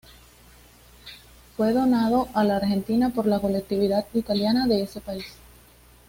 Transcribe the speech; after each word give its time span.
Fue 1.55 1.73
donado 1.73 2.27
a 2.33 2.43
la 2.43 2.55
Argentina 2.55 3.11
por 3.11 3.27
la 3.27 3.39
colectividad 3.39 4.03
italiana 4.15 4.65
de 4.65 4.81
ese 4.81 4.99
país. 4.99 5.25